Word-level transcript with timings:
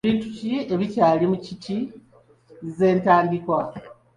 Bintu 0.07 0.25
ki 0.37 0.51
ebyali 0.75 1.25
mu 1.31 1.37
kiiti 1.43 1.77
z'entandikwa? 2.75 3.59